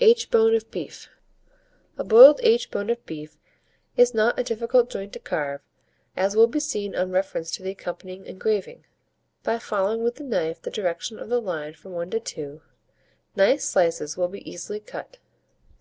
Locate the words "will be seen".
6.36-6.94